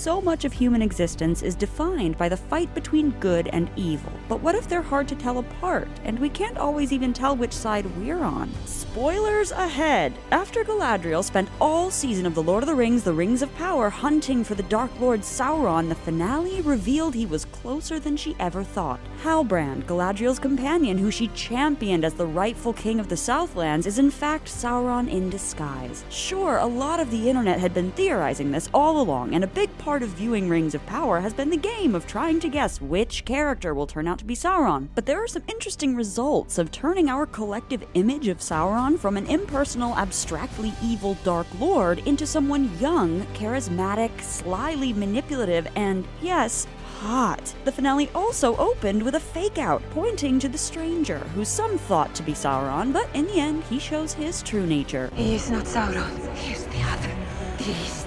[0.00, 4.10] So much of human existence is defined by the fight between good and evil.
[4.30, 7.52] But what if they're hard to tell apart, and we can't always even tell which
[7.52, 8.50] side we're on?
[8.64, 10.14] Spoilers ahead!
[10.30, 13.90] After Galadriel spent all season of The Lord of the Rings, The Rings of Power,
[13.90, 18.64] hunting for the Dark Lord Sauron, the finale revealed he was closer than she ever
[18.64, 19.00] thought.
[19.22, 24.10] Halbrand, Galadriel's companion, who she championed as the rightful king of the Southlands, is in
[24.10, 26.06] fact Sauron in disguise.
[26.08, 29.76] Sure, a lot of the internet had been theorizing this all along, and a big
[29.76, 33.24] part of viewing Rings of Power has been the game of trying to guess which
[33.24, 34.88] character will turn out to be Sauron.
[34.94, 39.26] But there are some interesting results of turning our collective image of Sauron from an
[39.26, 46.68] impersonal, abstractly evil Dark Lord into someone young, charismatic, slyly manipulative, and yes,
[47.00, 47.52] hot.
[47.64, 52.14] The finale also opened with a fake out pointing to the stranger, who some thought
[52.14, 55.10] to be Sauron, but in the end, he shows his true nature.
[55.16, 56.34] He is not Sauron.
[56.36, 57.16] He is the other.
[57.58, 58.04] He is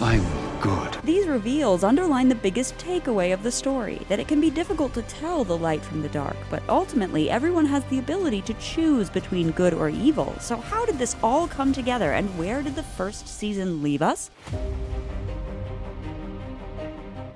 [0.00, 0.24] I'm
[0.60, 0.98] good.
[1.02, 5.02] These reveals underline the biggest takeaway of the story that it can be difficult to
[5.02, 9.50] tell the light from the dark, but ultimately, everyone has the ability to choose between
[9.52, 10.34] good or evil.
[10.40, 14.30] So, how did this all come together, and where did the first season leave us?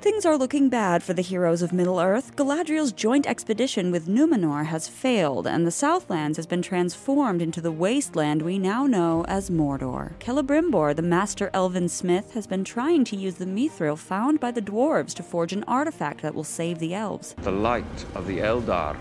[0.00, 2.34] Things are looking bad for the heroes of Middle-earth.
[2.34, 7.70] Galadriel's joint expedition with Numenor has failed, and the Southlands has been transformed into the
[7.70, 10.18] wasteland we now know as Mordor.
[10.20, 14.62] Celebrimbor, the master elven smith, has been trying to use the mithril found by the
[14.62, 17.34] dwarves to forge an artifact that will save the elves.
[17.42, 18.96] The light of the Eldar,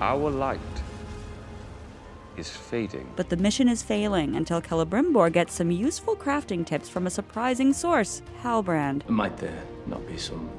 [0.00, 0.60] our light,
[2.36, 3.12] is fading.
[3.16, 7.72] But the mission is failing until Celebrimbor gets some useful crafting tips from a surprising
[7.72, 9.08] source, Halbrand.
[9.08, 10.50] Might there not be some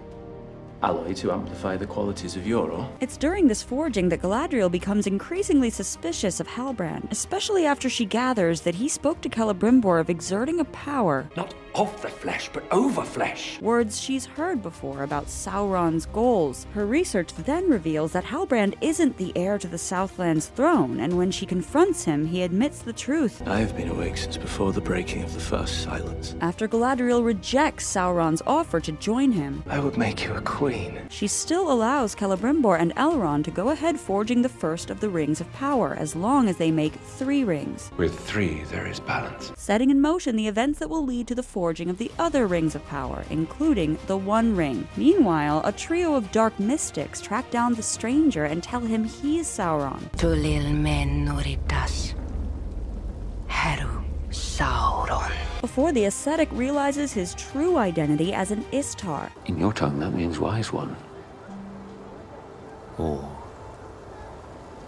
[0.85, 2.89] alloy to amplify the qualities of your ore?
[2.99, 8.61] It's during this forging that Galadriel becomes increasingly suspicious of Halbrand, especially after she gathers
[8.61, 13.03] that he spoke to Celebrimbor of exerting a power Not of the flesh, but over
[13.03, 13.59] flesh.
[13.61, 16.67] words she's heard before about Sauron's goals.
[16.73, 21.31] Her research then reveals that Halbrand isn't the heir to the Southland's throne, and when
[21.31, 23.45] she confronts him, he admits the truth.
[23.45, 26.35] I have been awake since before the breaking of the first silence.
[26.39, 30.74] After Galadriel rejects Sauron's offer to join him, I would make you a queen.
[31.09, 35.41] She still allows Celebrimbor and Elrond to go ahead forging the first of the Rings
[35.41, 39.51] of Power, as long as they make three rings, With three, there is balance.
[39.55, 42.75] setting in motion the events that will lead to the forging of the other Rings
[42.75, 44.87] of Power, including the One Ring.
[44.97, 50.01] Meanwhile, a trio of dark mystics track down the stranger and tell him he's Sauron.
[50.17, 52.13] Tulil men nuritas.
[53.47, 55.44] Heru Sauron.
[55.65, 59.31] Before the ascetic realizes his true identity as an Istar.
[59.47, 60.95] In your tongue, that means wise one.
[62.99, 63.27] Or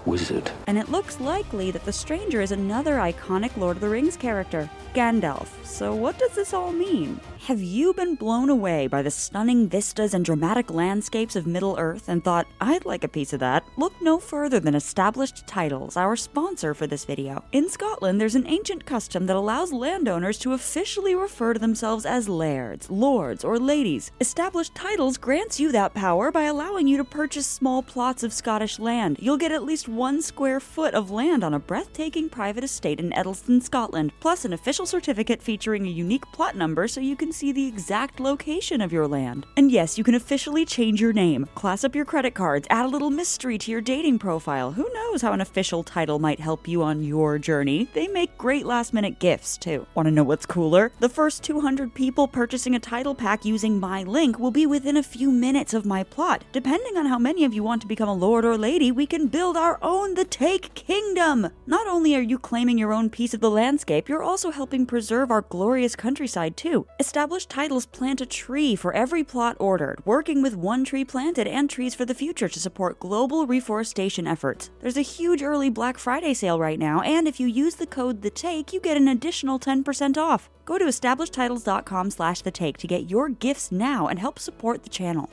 [0.07, 0.49] wizard.
[0.65, 4.69] And it looks likely that the stranger is another iconic Lord of the Rings character,
[4.95, 5.47] Gandalf.
[5.63, 7.19] So, what does this all mean?
[7.47, 12.09] Have you been blown away by the stunning vistas and dramatic landscapes of Middle Earth
[12.09, 13.63] and thought, I'd like a piece of that?
[13.77, 17.45] Look no further than Established Titles, our sponsor for this video.
[17.51, 22.27] In Scotland, there's an ancient custom that allows landowners to officially refer to themselves as
[22.27, 24.11] lairds, lords, or ladies.
[24.19, 28.79] Established Titles grants you that power by allowing you to purchase small plots of Scottish
[28.79, 29.17] land.
[29.21, 33.11] You'll get at least one square foot of land on a breathtaking private estate in
[33.13, 37.51] Edelston, Scotland, plus an official certificate featuring a unique plot number so you can see
[37.51, 39.47] the exact location of your land.
[39.57, 42.89] And yes, you can officially change your name, class up your credit cards, add a
[42.89, 44.71] little mystery to your dating profile.
[44.71, 47.89] Who knows how an official title might help you on your journey?
[47.95, 49.87] They make great last minute gifts too.
[49.95, 50.91] Want to know what's cooler?
[50.99, 55.01] The first 200 people purchasing a title pack using my link will be within a
[55.01, 56.43] few minutes of my plot.
[56.51, 59.25] Depending on how many of you want to become a lord or lady, we can
[59.25, 61.49] build our own The Take Kingdom.
[61.65, 65.31] Not only are you claiming your own piece of the landscape, you're also helping preserve
[65.31, 66.87] our glorious countryside too.
[66.99, 71.69] Established titles plant a tree for every plot ordered, working with One Tree Planted and
[71.69, 74.69] Trees for the Future to support global reforestation efforts.
[74.79, 78.21] There's a huge early Black Friday sale right now, and if you use the code
[78.21, 80.49] The Take, you get an additional 10% off.
[80.65, 84.89] Go to establishedtitles.com slash the take to get your gifts now and help support the
[84.89, 85.29] channel.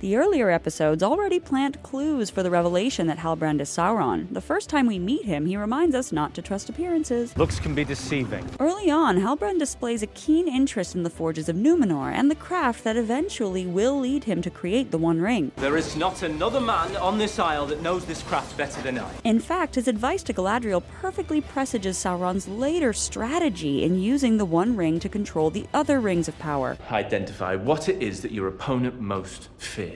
[0.00, 4.32] The earlier episodes already plant clues for the revelation that Halbrand is Sauron.
[4.32, 7.36] The first time we meet him, he reminds us not to trust appearances.
[7.36, 8.48] Looks can be deceiving.
[8.58, 12.82] Early on, Halbrand displays a keen interest in the forges of Numenor and the craft
[12.84, 15.52] that eventually will lead him to create the One Ring.
[15.56, 19.10] There is not another man on this isle that knows this craft better than I.
[19.24, 24.76] In fact, his advice to Galadriel perfectly presages Sauron's later strategy in using the One
[24.76, 26.78] Ring to control the other rings of power.
[26.90, 29.89] Identify what it is that your opponent most fears.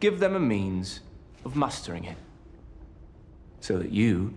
[0.00, 1.00] Give them a means
[1.44, 2.16] of mustering it.
[3.60, 4.34] So that you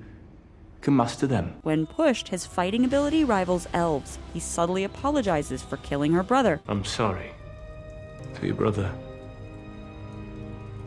[0.81, 1.53] can muster them.
[1.61, 4.17] When pushed, his fighting ability rivals elves.
[4.33, 6.61] He subtly apologizes for killing her brother.
[6.67, 7.31] I'm sorry.
[8.33, 8.91] For your brother.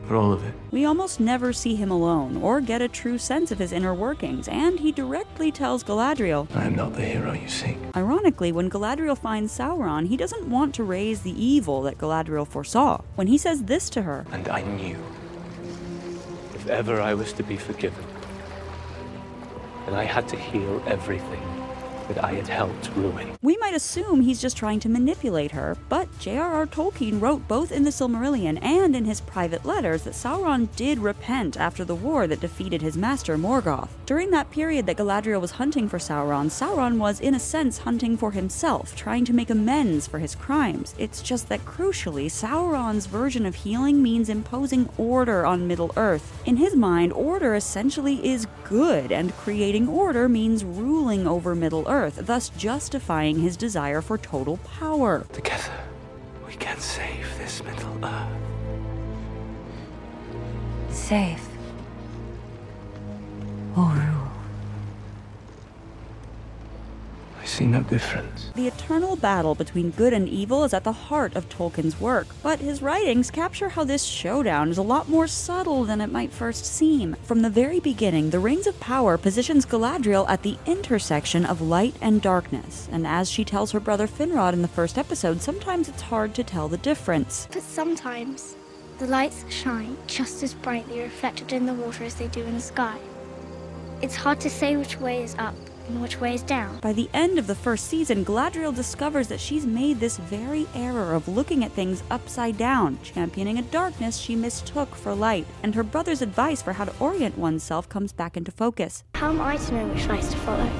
[0.06, 0.54] For all of it.
[0.70, 4.48] We almost never see him alone or get a true sense of his inner workings,
[4.48, 6.46] and he directly tells Galadriel.
[6.54, 7.78] I am not the hero you seek.
[7.96, 13.00] Ironically, when Galadriel finds Sauron, he doesn't want to raise the evil that Galadriel foresaw.
[13.14, 14.98] When he says this to her, And I knew.
[16.54, 18.04] If ever I was to be forgiven,
[19.86, 21.53] then I had to heal everything
[22.08, 23.36] that I had helped ruin.
[23.42, 26.66] we might assume he's just trying to manipulate her, but J.R.R.
[26.66, 31.58] Tolkien wrote both in the Silmarillion and in his private letters that Sauron did repent
[31.58, 33.88] after the war that defeated his master Morgoth.
[34.06, 38.16] During that period that Galadriel was hunting for Sauron, Sauron was, in a sense, hunting
[38.16, 40.94] for himself, trying to make amends for his crimes.
[40.98, 46.42] It's just that crucially, Sauron's version of healing means imposing order on Middle Earth.
[46.44, 51.93] In his mind, order essentially is good, and creating order means ruling over Middle Earth,
[52.16, 55.26] thus justifying his desire for total power.
[55.32, 55.72] Together,
[56.46, 58.28] we can save this Middle Earth.
[60.90, 61.48] Safe.
[63.76, 64.30] Or rule.
[67.36, 68.50] I see no difference.
[68.56, 72.58] The eternal battle between good and evil is at the heart of Tolkien's work, but
[72.58, 76.64] his writings capture how this showdown is a lot more subtle than it might first
[76.66, 77.14] seem.
[77.22, 81.94] From the very beginning, the Rings of Power positions Galadriel at the intersection of light
[82.00, 86.02] and darkness, and as she tells her brother Finrod in the first episode, sometimes it's
[86.02, 87.46] hard to tell the difference.
[87.52, 88.56] But sometimes
[88.98, 92.60] the lights shine just as brightly reflected in the water as they do in the
[92.60, 92.98] sky.
[94.02, 95.54] It's hard to say which way is up
[95.88, 96.78] and which way is down.
[96.80, 101.14] By the end of the first season, Galadriel discovers that she's made this very error
[101.14, 105.82] of looking at things upside down, championing a darkness she mistook for light, and her
[105.82, 109.04] brother's advice for how to orient oneself comes back into focus.
[109.14, 110.70] How am I to know which lights to follow?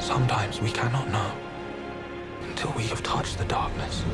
[0.00, 1.32] Sometimes we cannot know
[2.48, 4.04] until we have touched the darkness.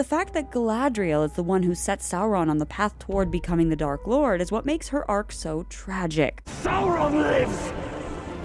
[0.00, 3.68] The fact that Galadriel is the one who set Sauron on the path toward becoming
[3.68, 6.42] the Dark Lord is what makes her arc so tragic.
[6.62, 7.89] Sauron lives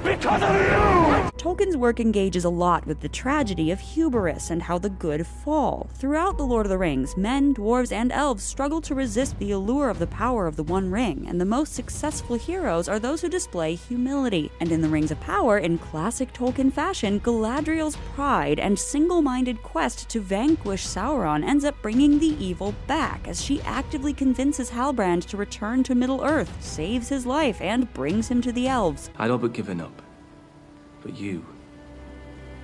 [0.05, 1.31] because of you!
[1.45, 5.87] Tolkien's work engages a lot with the tragedy of hubris and how the good fall.
[5.93, 9.89] Throughout The Lord of the Rings, men, dwarves, and elves struggle to resist the allure
[9.89, 13.29] of the power of the One Ring, and the most successful heroes are those who
[13.29, 14.51] display humility.
[14.59, 19.61] And in The Rings of Power, in classic Tolkien fashion, Galadriel's pride and single minded
[19.61, 25.25] quest to vanquish Sauron ends up bringing the evil back as she actively convinces Halbrand
[25.27, 29.11] to return to Middle Earth, saves his life, and brings him to the elves.
[29.19, 29.94] I'd all but given up.
[31.05, 31.45] But you.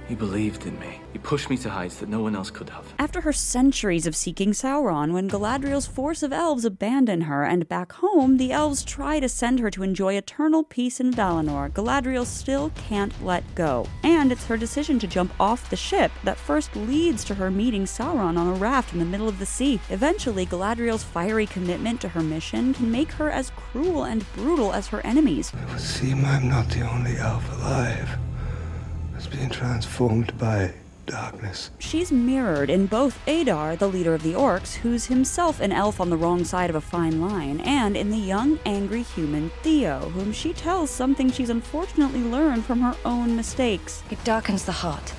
[0.09, 0.99] You believed in me.
[1.13, 2.91] You pushed me to heights that no one else could have.
[2.97, 7.93] After her centuries of seeking Sauron, when Galadriel's force of elves abandon her, and back
[7.93, 12.71] home, the elves try to send her to enjoy eternal peace in Valinor, Galadriel still
[12.71, 13.85] can't let go.
[14.03, 17.85] And it's her decision to jump off the ship that first leads to her meeting
[17.85, 19.79] Sauron on a raft in the middle of the sea.
[19.91, 24.87] Eventually, Galadriel's fiery commitment to her mission can make her as cruel and brutal as
[24.87, 25.53] her enemies.
[25.53, 28.17] It would seem I'm not the only elf alive
[29.21, 30.73] that's being transformed by
[31.05, 31.69] darkness.
[31.77, 36.09] She's mirrored in both Adar, the leader of the orcs, who's himself an elf on
[36.09, 40.31] the wrong side of a fine line, and in the young, angry human Theo, whom
[40.31, 44.01] she tells something she's unfortunately learned from her own mistakes.
[44.09, 45.13] It darkens the heart.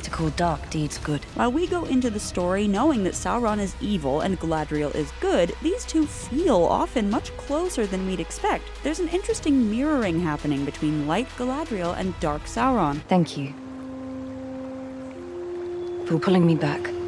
[0.00, 1.24] To call dark deeds good.
[1.34, 5.54] While we go into the story knowing that Sauron is evil and Galadriel is good,
[5.62, 8.64] these two feel often much closer than we'd expect.
[8.82, 13.02] There's an interesting mirroring happening between light Galadriel and dark Sauron.
[13.08, 13.52] Thank you.
[16.06, 16.99] For pulling me back.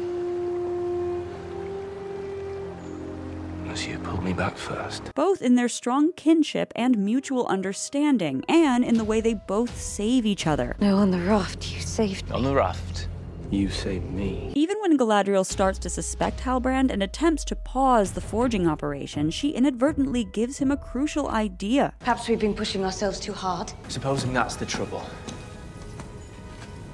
[4.33, 5.13] Me back first.
[5.15, 10.25] both in their strong kinship and mutual understanding, and in the way they both save
[10.25, 10.75] each other.
[10.79, 12.35] No, on the raft, you saved me.
[12.35, 13.07] On the raft,
[13.51, 14.51] you saved me.
[14.55, 19.49] Even when Galadriel starts to suspect Halbrand and attempts to pause the forging operation, she
[19.51, 21.93] inadvertently gives him a crucial idea.
[21.99, 23.71] Perhaps we've been pushing ourselves too hard.
[23.89, 25.05] Supposing that's the trouble.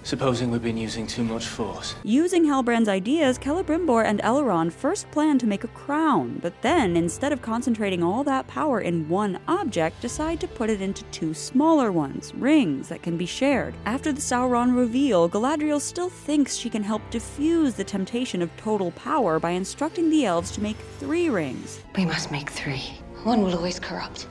[0.03, 1.95] Supposing we've been using too much force.
[2.03, 7.33] Using Halbrand's ideas, Celebrimbor and Elrond first plan to make a crown, but then, instead
[7.33, 11.91] of concentrating all that power in one object, decide to put it into two smaller
[11.91, 13.75] ones, rings that can be shared.
[13.85, 18.91] After the Sauron reveal, Galadriel still thinks she can help diffuse the temptation of total
[18.91, 21.81] power by instructing the elves to make three rings.
[21.95, 22.83] We must make three.
[23.23, 24.27] One will always corrupt.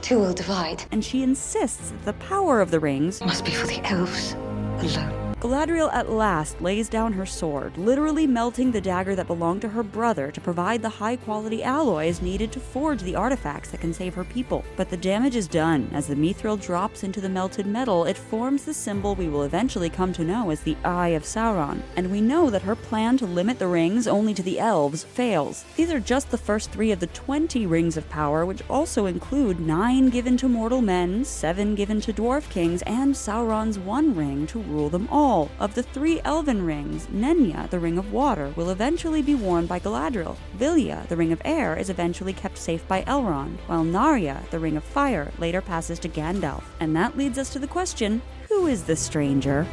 [0.00, 0.84] Two will divide.
[0.92, 4.34] And she insists that the power of the rings Must be for the elves
[4.82, 5.15] alone.
[5.46, 9.84] Galadriel at last lays down her sword, literally melting the dagger that belonged to her
[9.84, 14.12] brother to provide the high quality alloys needed to forge the artifacts that can save
[14.12, 14.64] her people.
[14.74, 15.88] But the damage is done.
[15.92, 19.88] As the mithril drops into the melted metal, it forms the symbol we will eventually
[19.88, 21.80] come to know as the Eye of Sauron.
[21.94, 25.64] And we know that her plan to limit the rings only to the elves fails.
[25.76, 29.60] These are just the first three of the 20 rings of power, which also include
[29.60, 34.58] nine given to mortal men, seven given to dwarf kings, and Sauron's one ring to
[34.58, 35.35] rule them all.
[35.60, 39.78] Of the three elven rings, Nenya, the Ring of Water, will eventually be worn by
[39.78, 40.36] Galadriel.
[40.56, 44.76] Vilya, the Ring of Air, is eventually kept safe by Elrond, while Narya, the Ring
[44.76, 46.64] of Fire, later passes to Gandalf.
[46.80, 49.66] And that leads us to the question who is the stranger?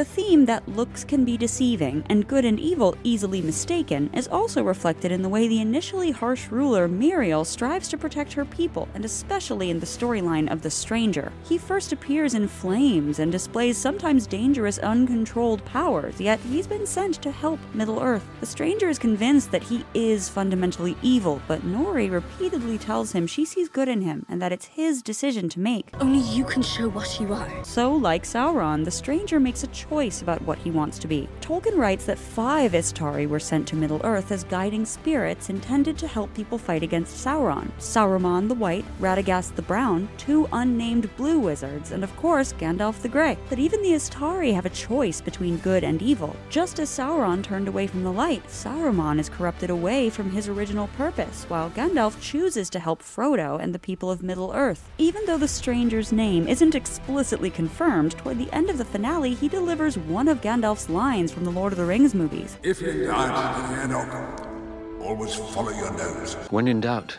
[0.00, 4.62] The theme that looks can be deceiving and good and evil easily mistaken is also
[4.62, 9.04] reflected in the way the initially harsh ruler Míriel strives to protect her people, and
[9.04, 11.30] especially in the storyline of the stranger.
[11.44, 17.20] He first appears in flames and displays sometimes dangerous, uncontrolled powers, yet he's been sent
[17.20, 18.24] to help Middle Earth.
[18.40, 23.44] The stranger is convinced that he is fundamentally evil, but Nori repeatedly tells him she
[23.44, 25.90] sees good in him and that it's his decision to make.
[26.00, 27.64] Only you can show what you are.
[27.64, 31.28] So, like Sauron, the stranger makes a choice about what he wants to be.
[31.40, 36.06] Tolkien writes that five Istari were sent to Middle Earth as guiding spirits intended to
[36.06, 41.90] help people fight against Sauron Saruman the White, Radagast the Brown, two unnamed blue wizards,
[41.90, 43.36] and of course Gandalf the Grey.
[43.48, 46.36] But even the Istari have a choice between good and evil.
[46.50, 50.86] Just as Sauron turned away from the light, Saruman is corrupted away from his original
[50.96, 54.88] purpose, while Gandalf chooses to help Frodo and the people of Middle Earth.
[54.98, 59.48] Even though the stranger's name isn't explicitly confirmed, toward the end of the finale he
[59.48, 62.58] delivers one of Gandalf's lines from the Lord of the Rings movies.
[62.62, 66.34] If in doubt, Enoch, always follow your nose.
[66.50, 67.18] When in doubt,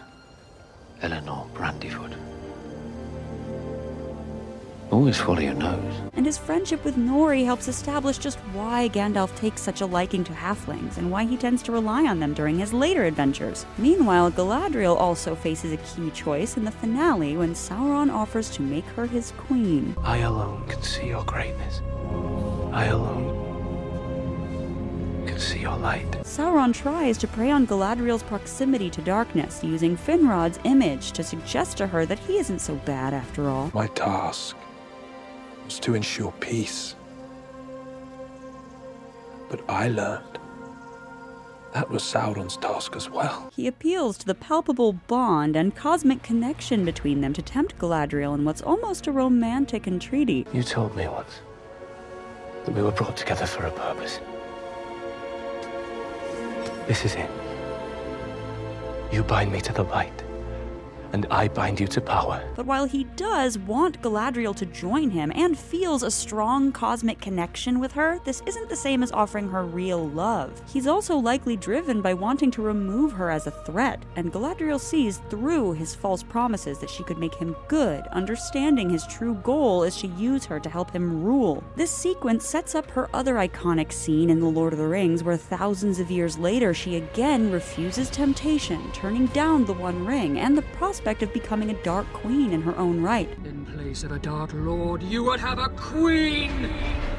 [1.01, 2.13] Elanor Brandyfoot.
[4.91, 6.11] Always follow your nose.
[6.13, 10.33] And his friendship with Nori helps establish just why Gandalf takes such a liking to
[10.33, 13.65] halflings and why he tends to rely on them during his later adventures.
[13.79, 18.85] Meanwhile, Galadriel also faces a key choice in the finale when Sauron offers to make
[18.97, 19.95] her his queen.
[20.03, 21.81] I alone can see your greatness.
[22.71, 23.41] I alone
[25.27, 26.09] can see your light.
[26.23, 31.87] Sauron tries to prey on Galadriel's proximity to darkness, using Finrod's image to suggest to
[31.87, 33.71] her that he isn't so bad after all.
[33.73, 34.55] My task
[35.65, 36.95] was to ensure peace.
[39.49, 40.39] But I learned
[41.73, 43.51] that was Sauron's task as well.
[43.53, 48.43] He appeals to the palpable bond and cosmic connection between them to tempt Galadriel in
[48.43, 50.45] what's almost a romantic entreaty.
[50.53, 51.41] You told me once
[52.65, 54.19] that we were brought together for a purpose.
[56.87, 57.29] This is it.
[59.11, 60.23] You bind me to the light,
[61.13, 62.41] and I bind you to power.
[62.55, 67.79] But while he does want Galadriel to join him and feels a strong cosmic connection
[67.79, 70.61] with her, this isn't the same as offering her real love.
[70.71, 75.21] He's also likely driven by wanting to remove her as a threat, and Galadriel sees
[75.29, 79.97] through his false promises that she could make him good, understanding his true goal is
[79.97, 81.63] to use her to help him rule.
[81.75, 85.37] This sequence sets up her other iconic scene in The Lord of the Rings, where
[85.37, 90.61] thousands of years later she again refuses temptation, turning down the One Ring and the
[90.61, 93.29] prospect of becoming a Dark Queen in her own right.
[93.43, 96.69] In place of a Dark Lord, you would have a queen!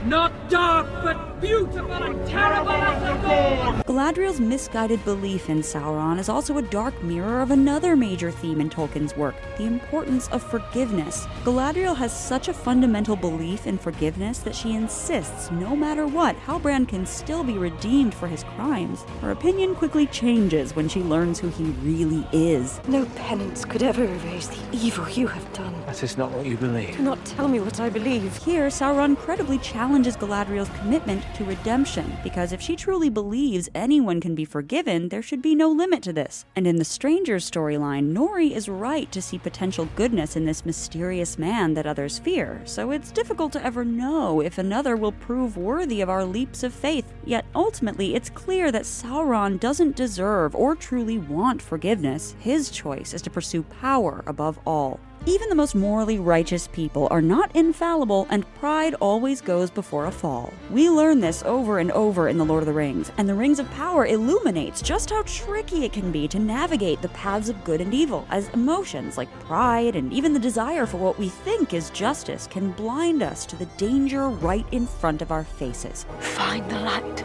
[0.07, 3.83] Not dark, but beautiful and terrible as the dawn!
[3.83, 8.71] Galadriel's misguided belief in Sauron is also a dark mirror of another major theme in
[8.71, 11.27] Tolkien's work the importance of forgiveness.
[11.45, 16.89] Galadriel has such a fundamental belief in forgiveness that she insists, no matter what, Halbrand
[16.89, 19.03] can still be redeemed for his crimes.
[19.21, 22.81] Her opinion quickly changes when she learns who he really is.
[22.89, 25.75] No penance could ever erase the evil you have done.
[25.87, 26.97] That is not what you believe.
[26.97, 28.37] Do not tell me what I believe.
[28.39, 29.59] Here, Sauron credibly
[29.93, 35.21] challenges Galadriel's commitment to redemption, because if she truly believes anyone can be forgiven, there
[35.21, 36.47] should be no limit to this.
[36.57, 41.37] And in the Stranger's storyline, Nori is right to see potential goodness in this mysterious
[41.39, 46.01] man that others fear, so it's difficult to ever know if another will prove worthy
[46.01, 47.13] of our leaps of faith.
[47.27, 52.35] Yet ultimately, it's clear that Sauron doesn't deserve or truly want forgiveness.
[52.41, 55.01] His choice is to pursue power above all.
[55.25, 60.11] Even the most morally righteous people are not infallible, and pride always goes before a
[60.11, 60.53] fall.
[60.69, 63.61] We learn this over and over in The Lord of the Rings, and the Rings
[63.61, 67.81] of Power illuminates just how tricky it can be to navigate the paths of good
[67.81, 71.91] and evil, as emotions like pride and even the desire for what we think is
[71.91, 76.05] justice can blind us to the danger right in front of our faces.
[76.19, 77.23] Find the light,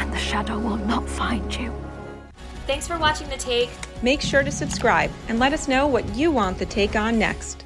[0.00, 1.72] and the shadow will not find you.
[2.68, 3.70] Thanks for watching The Take.
[4.02, 7.64] Make sure to subscribe and let us know what you want The Take on next.